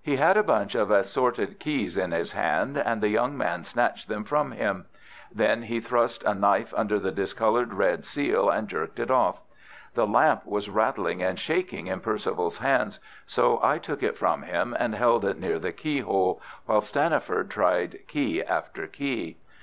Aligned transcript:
He 0.00 0.16
had 0.16 0.38
a 0.38 0.42
bunch 0.42 0.74
of 0.74 0.90
assorted 0.90 1.58
keys 1.58 1.98
in 1.98 2.10
his 2.12 2.32
hand, 2.32 2.78
and 2.78 3.02
the 3.02 3.10
young 3.10 3.36
man 3.36 3.62
snatched 3.62 4.08
them 4.08 4.24
from 4.24 4.52
him. 4.52 4.86
Then 5.30 5.64
he 5.64 5.80
thrust 5.80 6.22
a 6.24 6.32
knife 6.34 6.72
under 6.74 6.98
the 6.98 7.12
discoloured 7.12 7.74
red 7.74 8.06
seal 8.06 8.48
and 8.48 8.68
jerked 8.68 8.98
it 8.98 9.10
off. 9.10 9.42
The 9.92 10.06
lamp 10.06 10.46
was 10.46 10.70
rattling 10.70 11.22
and 11.22 11.38
shaking 11.38 11.88
in 11.88 12.00
Perceval's 12.00 12.56
hands, 12.56 13.00
so 13.26 13.60
I 13.62 13.76
took 13.76 14.02
it 14.02 14.16
from 14.16 14.44
him 14.44 14.74
and 14.78 14.94
held 14.94 15.26
it 15.26 15.38
near 15.38 15.58
the 15.58 15.72
key 15.72 16.00
hole, 16.00 16.40
while 16.64 16.80
Stanniford 16.80 17.50
tried 17.50 17.98
key 18.08 18.42
after 18.42 18.86
key. 18.86 19.36